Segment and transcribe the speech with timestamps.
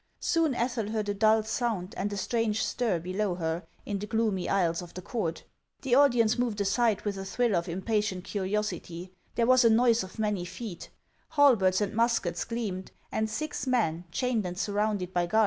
[0.19, 4.49] Soon Ethel heard a dull sound and a strange stir below her, in the gloomy
[4.49, 5.43] aisles of the court;
[5.83, 10.17] the audience moved aside with a thrill of impatient curiosity there was a noise of
[10.17, 10.89] many feet;
[11.37, 15.29] halberds and muskets gleamed, and six men, chained and surrounded by guards, entered the room
[15.29, 15.39] bareheaded.